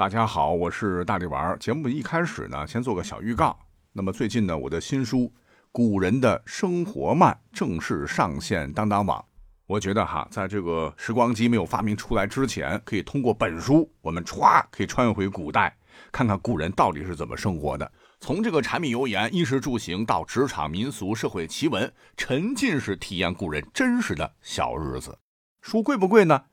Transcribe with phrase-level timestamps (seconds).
[0.00, 1.54] 大家好，我是大力丸。
[1.58, 3.54] 节目一开始呢，先做个小预告。
[3.92, 5.18] 那么最近呢，我的新书
[5.70, 9.22] 《古人的生活慢》正式上线当当网。
[9.66, 15.76] 我觉得哈，在这个时光机没有发明出来之前，可以通过本书，我们歘可以穿越回古代，
[16.10, 17.92] 看看古人到底是怎么生活的。
[18.20, 25.18] 从这个柴米油盐、衣食住行到职场、民俗、社会奇闻，沉浸式体验古人真实的小日子。
[25.60, 26.44] 书贵不贵呢？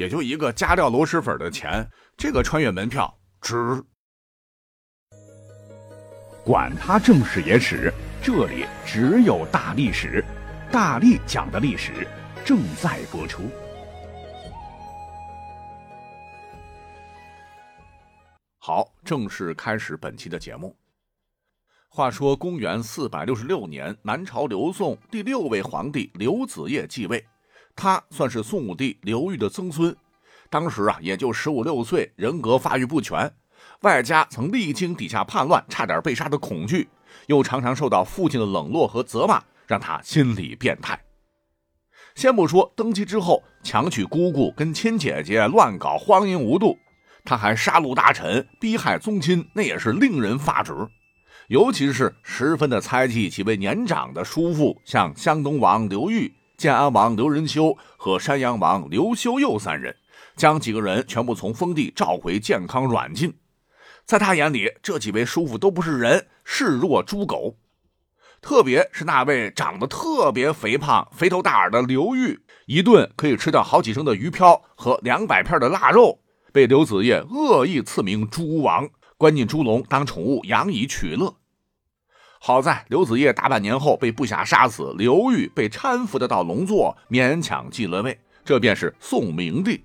[0.00, 1.86] 也就一个加料螺蛳粉的钱。
[2.16, 3.84] 这个穿越门票值，
[6.42, 10.24] 管他正史野史，这里只有大历史，
[10.72, 12.08] 大力讲的历史
[12.46, 13.42] 正在播出。
[18.56, 20.74] 好，正式开始本期的节目。
[21.90, 27.22] 话说，公元四百六十六年，南朝刘宋第六位皇帝刘子业继位，
[27.80, 29.96] 他算是宋武帝刘裕的曾孙。
[30.50, 33.32] 当时啊，也就十五六岁，人格发育不全，
[33.80, 36.90] 外加曾历经底下叛乱，差点被杀的恐惧，
[37.28, 41.00] 又常常受到父亲的冷落和责骂，让他心理变态。
[42.14, 46.76] 先不说登基之后强娶姑姑，跟亲姐姐乱搞荒淫无度，
[47.24, 50.74] 他还杀戮大臣，逼害宗亲，那也是令人发指。
[51.48, 56.30] 尤其是十分的猜忌几位年长的叔父，像湘东王刘裕、
[56.60, 59.96] 建安王刘仁修和山阳王刘修佑三人。
[60.36, 63.34] 将几个人全部从封地召回健康软禁，
[64.04, 67.56] 在他眼里，这几位叔父都不是人，视若猪狗。
[68.42, 76.20] 特别是那位长得特别肥胖、肥头大耳的刘裕，一顿可以吃掉好几升的鱼漂和两百片的腊肉，
[76.52, 81.36] 被刘子业恶意赐名“猪王”，关进猪笼当宠物养以取乐。
[82.42, 89.84] 好在刘子业大半年后被部下杀死，刘裕被搀扶的到龙座，勉强继了位，这便是宋明帝。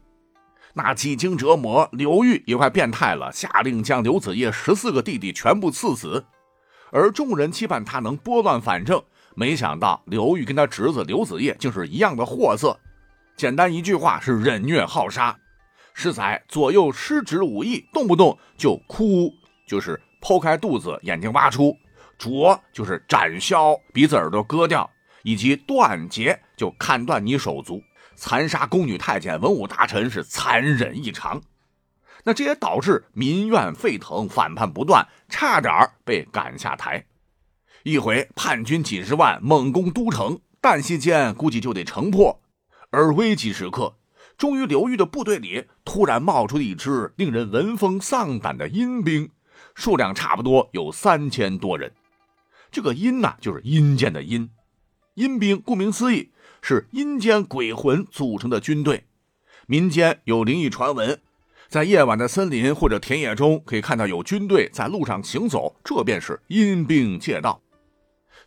[0.73, 6.23] 那几经折磨，刘裕也快变态了，下令将刘子业十四个弟弟全部赐死。
[6.92, 9.03] 而众人期盼他能拨乱反正，
[9.36, 12.80] 没想到刘裕跟他侄子刘子业竟是一样的货色。
[13.36, 15.37] 简单一句话是忍虐好杀。
[15.93, 19.33] 是在左右失职武艺，动不动就哭，
[19.67, 21.73] 就是剖开肚子眼睛挖出；
[22.17, 24.89] 啄就是斩削鼻子耳朵割掉，
[25.23, 27.81] 以及断节就砍断你手足。
[28.15, 31.42] 残杀宫女太监、文武大臣是残忍异常，
[32.23, 35.73] 那这也导致民怨沸腾，反叛不断，差点
[36.05, 37.05] 被赶下台。
[37.83, 42.42] 一回叛军几十万猛攻都城，旦夕间估计就得城破。
[42.89, 43.98] 而危急时刻，
[44.37, 49.30] 终于刘裕的部队里突然冒出一支令人闻风丧胆的阴兵，
[49.75, 51.93] 数量差不多有三千多人。
[52.75, 54.49] 这个阴呐，就是阴间的阴。
[55.13, 56.33] 阴兵顾名思义。
[56.61, 59.05] 是阴间鬼魂组成的军队，
[59.67, 61.21] 民间有灵异传闻，
[61.69, 67.61] 在夜晚的森林或者田野中可以看到有军队在路上行走，这便是阴兵借道。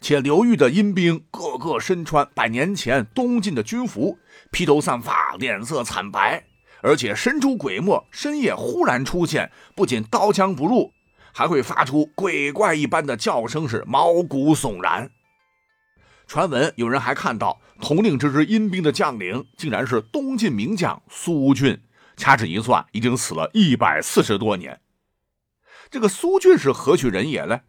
[0.00, 4.18] 且刘裕的阴兵个个身穿百年前东晋的军服，
[4.50, 6.44] 披头散发，脸色惨白，
[6.82, 10.90] 而且神出鬼没，深夜忽然出现，不仅刀枪不入，
[11.32, 15.10] 还会发出鬼怪一般的叫声，是毛骨悚然。
[16.26, 21.82] 传闻有人还看到统领这支阴兵的将领，竟然是东晋名将苏峻。
[22.16, 24.80] 掐指一算，已经死了一百四十多年。
[25.88, 27.60] 这个苏峻是何许人也呢？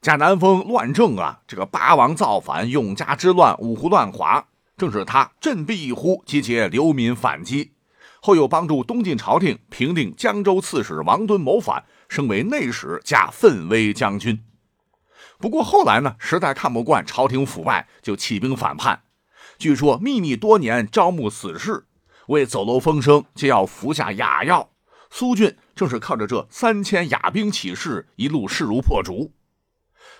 [0.00, 4.44] 贾南风乱政啊，这个八王造反，永嘉之乱，五胡乱华，
[4.76, 7.72] 正是他振臂一呼，集结流民反击。
[8.20, 14.44] 后又帮助东晋朝廷平定江州刺史王敦谋反，升为内史加奋威将军。
[15.38, 19.04] 不过后来呢，实在看不惯朝廷腐败，就起兵反叛。
[19.56, 21.86] 据说秘密多年招募死士，
[22.26, 24.68] 为走漏风声，就要服下哑药。
[25.10, 29.32] 苏峻正是靠着这三千哑兵起事，一路势如破竹。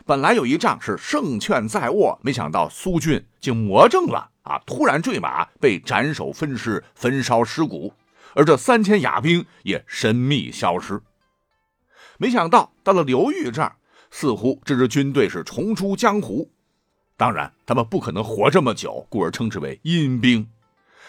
[0.06, 4.58] 本来有一仗是胜券在握，没想到苏峻竟魔怔了啊！
[4.64, 7.92] 突然坠马，被斩首分尸，焚烧尸骨，
[8.34, 11.02] 而这三千哑兵也神秘消失。
[12.22, 13.74] 没想到到了刘裕这儿。
[14.12, 16.48] 似乎这支军队是重出江湖，
[17.16, 20.48] 当然他们不可能活这么久，故而称之为阴兵。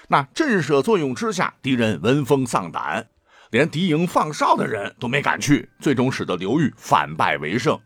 [0.07, 3.07] 那震慑作用之下，敌人闻风丧胆，
[3.51, 7.79] 连敌营放哨的人都没敢去，最终使得刘裕反败为胜。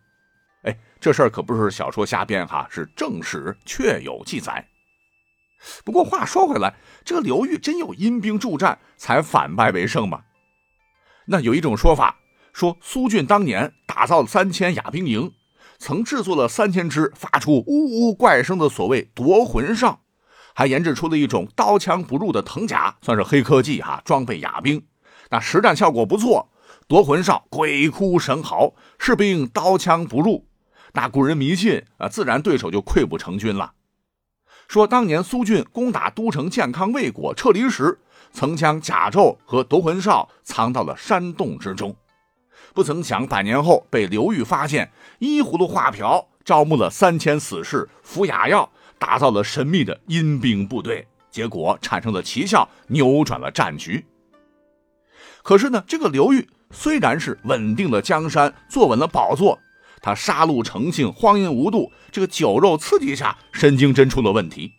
[0.61, 4.65] 哎，这事儿可不是小说瞎编哈，是正史确有记载。
[5.83, 10.21] 不过话说回来，这个刘裕真有阴兵助战才反败为胜吗？
[11.25, 12.15] 那有一种说法。
[12.57, 15.31] 说苏峻当年打造了三千哑兵营，
[15.77, 20.01] 曾制作了三千只发出呜呜怪声的所谓夺魂哨，
[20.55, 24.83] 还研制出了一种刀枪不入的藤甲，算是黑科技哈，装备哑兵，
[25.29, 26.49] 那实战效果不错。
[26.87, 30.47] 夺魂哨鬼哭神嚎，士兵刀枪不入。
[30.93, 33.73] 那古人迷信啊，自然对手就溃不成军了。
[34.67, 37.99] 说当年苏峻攻打都城建康未果，撤离时
[38.31, 41.95] 曾将甲胄和夺魂哨藏到了山洞之中，
[42.77, 48.69] 不曾想百年后被刘裕发现，依葫芦画瓢招募了三千死士，服哑药，
[48.99, 54.05] 打造了神秘的阴兵部队，结果产生了奇效，扭转了战局。
[55.41, 59.57] 可是呢，这个刘裕虽然是稳定了江山，坐稳了宝座。
[59.99, 64.73] 他杀戮成性，荒淫无度，这个酒肉刺激下，神经真出了问题，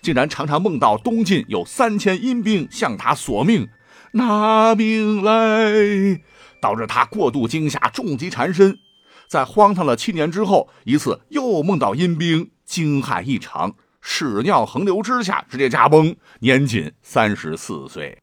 [0.00, 3.68] 竟然常常梦到东晋有三千阴兵向他索命，
[4.12, 6.22] 拿命来，
[6.62, 8.78] 导致他过度惊吓，重疾缠身。
[9.26, 18.22] 在荒唐了七年之后，一次又梦到阴兵，惊骇异常，屎尿横流之下，直接驾崩，年仅三十四岁。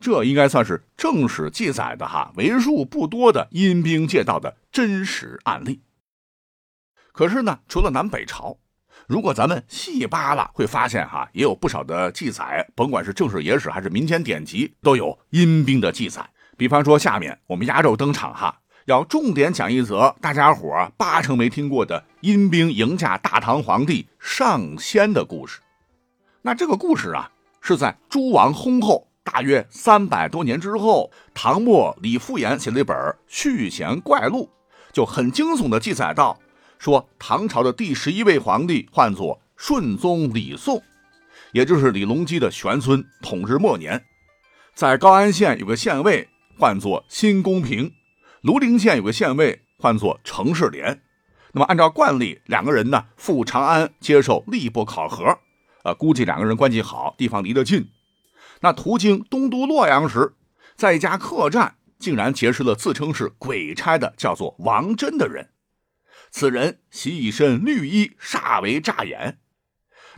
[0.00, 5.82] 这应该算是正史记载的哈为数不多的阴兵借道的真实案例。
[7.12, 8.58] 可是呢，除了南北朝，
[9.08, 16.30] 如果咱们细扒拉，会发现哈，也有不少的记载，甭管是正史、野史还是民间典籍，都有阴兵的记载。
[16.56, 25.60] 比方说，下面我们压轴登场哈，要重点讲一则大家伙八成没听过的阴兵迎驾大唐皇帝上仙的故事。
[26.42, 27.30] 那这个故事啊，
[27.60, 34.48] 是在诸王薨后大约三百多年之后，唐末李复言写了一本《续弦怪录》，
[34.94, 36.38] 就很惊悚的记载到。
[36.78, 40.80] 说唐朝的第十一位皇帝唤作顺宗李诵，
[41.52, 44.04] 也就是李隆基的玄孙，统治末年，
[44.74, 47.92] 在高安县有个县尉唤作辛公平，
[48.42, 51.02] 庐陵县有个县尉唤作程世廉。
[51.52, 55.38] 那么按照惯例，两个人呢赴长安接受吏部考核，
[55.84, 57.90] 呃，估计两个人关系好，地方离得近。
[58.60, 60.32] 那途经东都洛阳时，
[60.76, 65.50] 在一家客栈，竟然结识了自称是鬼差的，叫做王真的人。
[66.30, 69.38] 此人袭一身绿衣，煞为乍眼。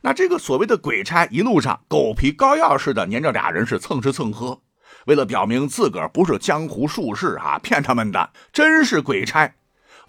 [0.02, 4.62] 那这个所谓的鬼差，一路上狗皮膏药似的粘着俩人是蹭吃蹭喝。
[5.08, 9.54] 为了表明自个儿不是江湖术士啊，骗他们的，真是鬼差。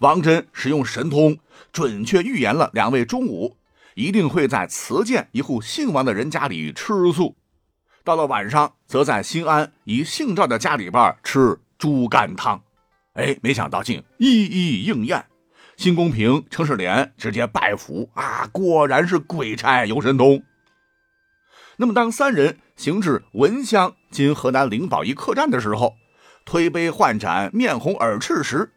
[0.00, 1.38] 王真使用神通，
[1.72, 3.56] 准确预言了两位中午
[3.94, 7.34] 一定会在慈涧一户姓王的人家里吃素。
[8.04, 12.62] 到了晚上，则在新安一姓赵的家里边吃猪肝汤。
[13.14, 15.24] 哎，没想到竟一一应验。
[15.78, 18.46] 新公平、程世廉直接拜服啊！
[18.52, 20.42] 果然是鬼差有神通。
[21.78, 25.96] 那么，当三人行至文乡（今河南灵宝一客栈）的时候，
[26.44, 28.72] 推杯换盏、面红耳赤时，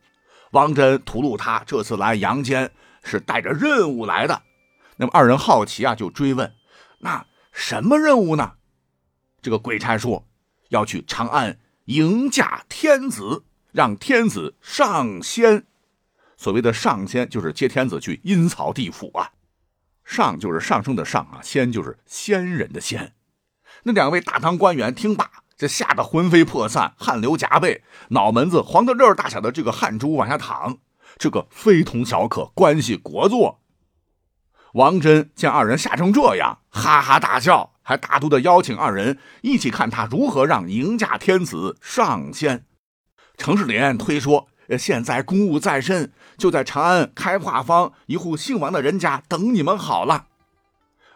[0.51, 2.71] 王真吐露他这次来阳间
[3.03, 4.44] 是带着任务来的。
[4.97, 6.53] 那么，二人好奇啊，就追问
[7.00, 8.53] ：“那什么任务呢？”
[9.41, 10.27] 这个鬼差说
[10.69, 15.65] ：“要去长安迎驾天子，让天子上仙。”
[16.38, 19.31] 所谓的上仙就是接天子去阴曹地府啊，
[20.03, 23.13] 上就是上升的上啊，仙就是仙人的仙。
[23.83, 30.77] 那两位大唐官员听罢，这吓得魂飞魄散，汗流浃背，脑门子黄豆粒儿大小的这个汗珠往下淌。
[31.18, 33.57] 这个非同小可，关系国祚。
[34.74, 42.65] 王真见二人吓成这样，哈哈大笑，还大度的邀请二人一起看他如何让迎驾天子上仙。
[43.38, 44.47] 程世莲推说。
[44.79, 50.27] 现在公务在身，就在长安开化坊一户姓王的人家等你们好了。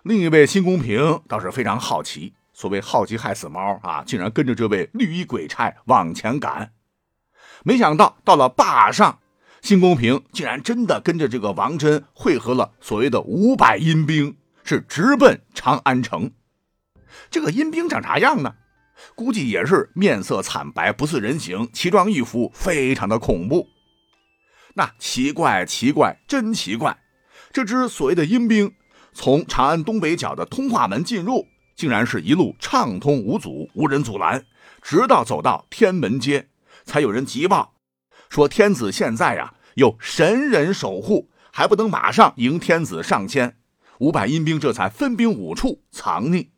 [0.04, 6.74] 另一位新公平倒是非常好奇，所谓好奇害死猫啊，竟然跟着这位绿衣鬼差往前赶。
[7.64, 9.20] 没想到到了坝上，
[9.62, 16.32] 新公平竟然真的跟着这个王真汇合了所谓的五百阴兵，是直奔长安城。
[17.30, 18.56] 这个阴兵长啥样呢？
[19.14, 23.68] 估计也是面色惨白，不似人形，奇装异服，非常的恐怖。
[24.74, 26.98] 那奇怪，奇怪，真奇怪！
[27.54, 28.74] 这支所谓的阴兵
[29.14, 31.46] 从长安东北角的通化门进入，
[31.78, 34.44] 竟然是一路畅通无阻，无人阻拦，
[34.82, 36.50] 直到走到天门街，
[36.84, 37.76] 才有人急报
[38.30, 43.58] 说天子现在呀有神人守护，还不能马上迎天子上仙。
[44.00, 46.50] 五百阴兵这才分兵五处藏匿。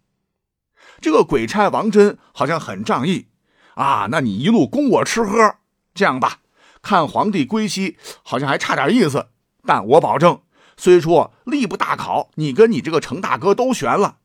[1.02, 3.28] 这个鬼差王真好像很仗义
[3.76, 5.56] 啊，那你一路供我吃喝，
[5.94, 6.40] 这样吧，
[6.82, 9.28] 看皇帝归西好像还差点意思，
[9.66, 10.42] 但我保证，
[10.78, 14.18] 虽说吏部大考你跟你这个程大哥都悬了，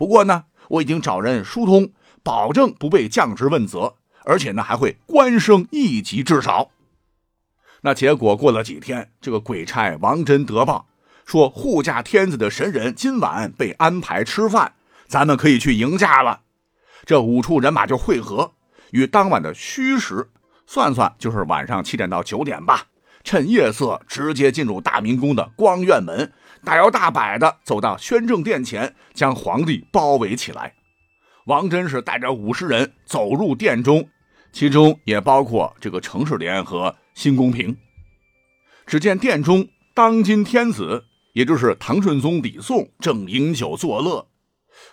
[0.00, 1.92] 不过呢，我已经找人疏通，
[2.22, 6.70] 保证不被降职问责，而且呢还会官升一级至少。
[7.82, 10.86] 那结果过了几天，这个鬼差王真得报
[11.26, 14.72] 说，护驾天子的神人今晚被安排吃饭。
[15.06, 16.40] 咱们可以去迎驾了，
[17.04, 18.52] 这五处人马就汇合，
[18.92, 20.30] 与当晚的虚时
[20.66, 22.86] 算算就是晚上七点到九点吧。
[23.22, 26.32] 趁夜色，直接进入大明宫的光院门，
[26.64, 30.74] 大摇大摆的走到宣政殿前，将皇帝包围起来。
[31.46, 34.08] 王真是带着五十人走入殿中，
[34.52, 37.76] 其中也包括这个程世莲和辛公平。
[38.86, 44.28] 只见殿中当今天子，也就是唐顺宗李诵，正饮酒作乐。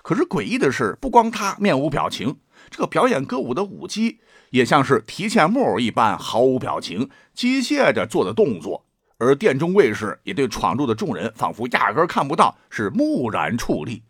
[0.02, 2.38] 可是诡异的是，不光他面无表情，
[2.70, 4.20] 这个表演歌舞的舞姬。
[4.52, 8.86] 也像是提线木偶一般毫无表情、机械着做的动作，
[9.18, 14.04] 而殿中卫士也对闯入的众人仿佛压根看不到，是木然矗立，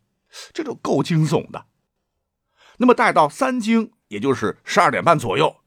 [0.53, 1.65] 这就够惊悚的。
[2.77, 5.57] 那么待到三更，也就是十二点半左右，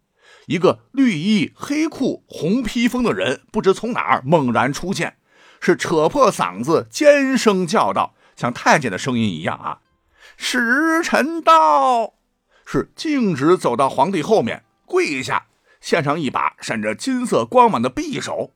[0.46, 5.16] 一个绿衣黑裤红披风的人不知从哪儿猛然出现，
[5.60, 9.80] 是扯破嗓子尖声叫道，像太监的声音一样啊
[10.36, 12.14] ：“时辰到。”
[12.64, 15.46] 是径直走到皇帝后面跪下，
[15.80, 18.52] 献上一把闪着金色光芒的匕首。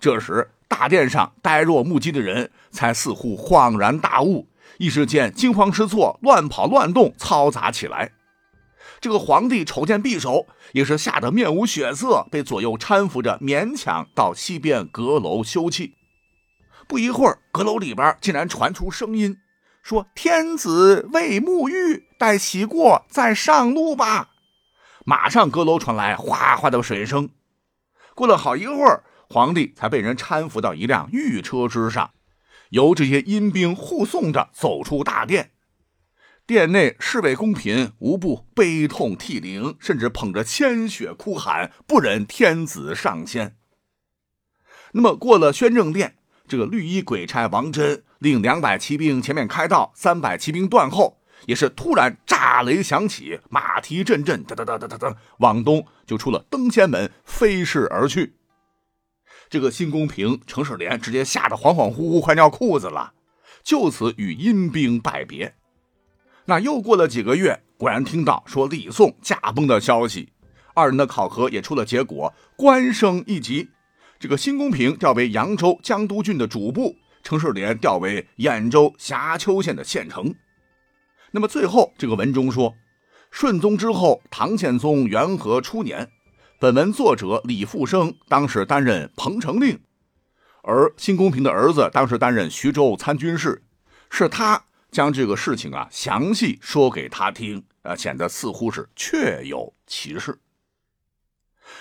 [0.00, 4.46] 这时，大殿上呆若木鸡的人才似乎恍然大悟，
[4.78, 8.12] 一时间惊慌失措，乱跑乱动，嘈杂起来。
[9.00, 15.92] 这个皇帝瞅见匕首，也是吓得面无血色，被左右搀扶着勉强到西边阁楼休憩。
[16.86, 19.38] 不一会儿，阁楼里边竟然传出声音。
[19.82, 24.30] 说：“天子未沐浴，待洗过再上路吧。”
[25.06, 27.30] 马上阁楼传来哗哗的水声。
[28.14, 32.12] 过了好一会儿，皇帝才被人搀扶到一辆御车之上，
[32.70, 35.50] 由这些阴兵护送着走出大殿。
[36.46, 43.56] 殿内侍卫宫嫔无不悲痛涕零，甚至捧着鲜血哭喊，不忍天子上仙。
[44.92, 46.16] 那么过了宣政殿，
[46.46, 48.04] 这个绿衣鬼差王真。
[48.20, 51.20] 令两百骑兵前面开道，三百骑兵断后。
[51.46, 58.37] 也是突然炸雷响起，马蹄阵阵，哒哒哒哒哒哒，往东就出了登仙门，飞逝而去。
[59.48, 63.12] 这个新公平程世莲直接吓得恍恍惚惚，快尿裤子了，
[63.62, 65.54] 就此与阴兵拜别。
[66.44, 70.30] 那又过了几个月，果然听到说李宋驾崩的消息，
[70.74, 73.68] 二人的考核也出了结果，官升一级。
[74.18, 76.96] 这个新公平调为扬州江都郡的主簿。
[77.20, 80.34] 程世莲调为兖州峡丘县的县城。
[81.32, 82.74] 那么最后这个文中说，
[83.30, 86.08] 顺宗之后，唐宪宗元和初年，
[86.60, 89.78] 本文作者李复生当时担任彭城令，
[90.62, 93.62] 而辛公平的儿子当时担任徐州参军事，
[94.10, 100.36] 是他将这个事情啊详细说给他听，啊，显得似乎是确有其事。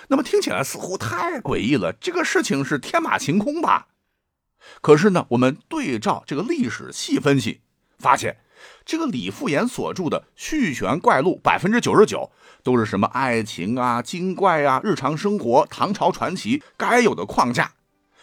[0.09, 3.87] 那么听起来似乎太诡异了，这个事情是天马行空吧？
[4.81, 7.61] 可是呢，我们对照这个历史细分析，
[7.97, 8.37] 发现
[8.85, 12.31] 这个李复言所著的《续玄怪录》，百分之九十九
[12.63, 17.71] 都是什么爱情啊、精怪啊、日常生活、唐朝传奇该有的框架。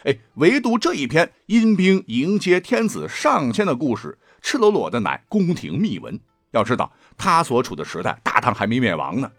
[0.03, 6.19] 哎，唯独这一篇阴兵迎接天子上仙的故事，赤裸裸的乃宫廷秘闻。
[6.51, 9.31] 要知道，他所处的时代，大唐还没灭亡呢。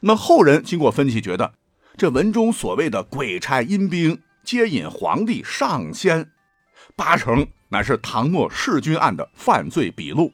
[0.00, 1.54] 那么后人经过分析，觉得
[1.96, 4.22] 这文中所谓的鬼差阴兵。
[4.44, 6.30] 接引皇帝上仙，
[6.96, 10.32] 八成乃是唐末弑君案的犯罪笔录。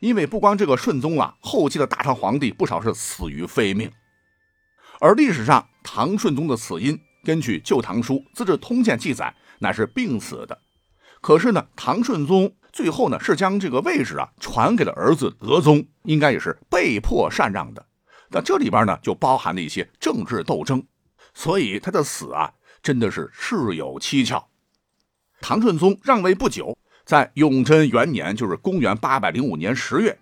[0.00, 3.90] 因为不光这个顺宗啊，后期的大唐皇帝不少是死于非命。
[5.00, 10.56] 而历史上唐顺宗的死因，根据《旧唐书·资治通鉴》记载，乃是病死的。
[11.20, 17.84] 可是呢，唐顺宗最后呢是将这个位置啊传给了儿子德宗，应该也是被迫禅让的。
[18.30, 20.86] 那这里边呢就包含了一些政治斗争，
[21.34, 22.52] 所以他的死啊。
[22.80, 24.47] 真的是事有蹊跷。
[25.40, 30.18] 唐顺宗让位不久，在永贞元年，就是公元八百零五年十月，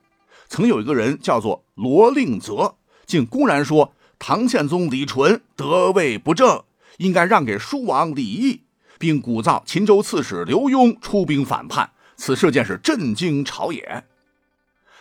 [0.49, 6.63] 曾有一个人叫做罗令泽，竟公然说唐宪宗李纯得位不正，
[6.99, 8.63] 应该让给叔王李毅，
[8.99, 11.91] 并鼓噪秦州刺史刘墉出兵反叛。
[12.17, 14.05] 此事件是震惊朝野。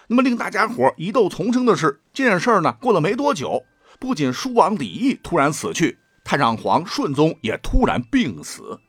[0.07, 3.63] 那么令大家伙疑窦丛生的是，这件事儿呢，过了没多久，
[3.99, 5.97] 不仅叔王李毅突然死去。
[6.23, 8.79] 太上皇顺宗也突然病死，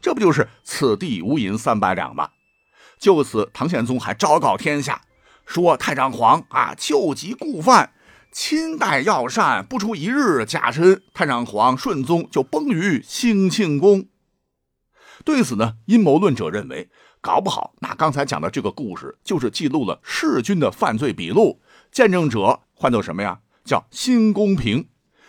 [0.00, 2.30] 这不就是此地无银三百两吗？
[2.98, 5.02] 就此，唐宪宗还昭告天下，
[5.44, 7.92] 说太上皇啊救急故犯，
[8.32, 14.06] 亲代药膳，不出一日，假身太上皇顺宗就崩于兴庆宫。
[15.24, 16.88] 对此呢，阴谋论者认为，
[17.20, 21.60] 搞不好那刚才讲的这个故事就是记录了弑君的犯罪笔录，
[21.92, 23.40] 见证者换作什么呀？
[23.64, 24.88] 叫辛公平，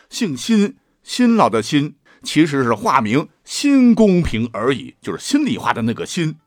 [0.09, 0.77] 姓辛。
[1.03, 6.37] 辛老的辛其实是化名新公平而已，就是心里话的那个辛。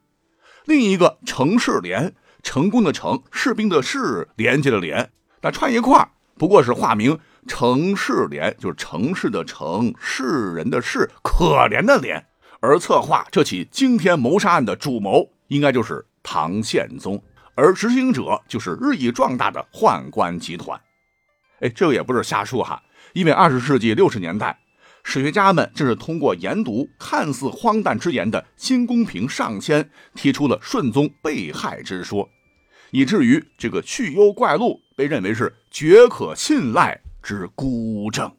[0.64, 5.10] 另一个程世连，成功的成，士兵的士，连接的连，
[5.42, 12.22] 那串一块不过是化名程世连就是城市的城，世人的世，可怜的怜。
[12.60, 17.22] 而策划这起惊天谋杀案的主谋，应该就是唐宪宗，
[17.54, 20.80] 而执行者就是日益壮大的宦官集团。
[21.60, 24.58] 哎，这个也不是瞎说哈，因为二十世纪六十年代，
[25.06, 32.28] 史学家们正是通过研读看似荒诞之言的新公平上签，提出了顺宗被害之说。
[32.90, 38.34] 以至于这个去幽怪录被认为是绝可信赖之孤证。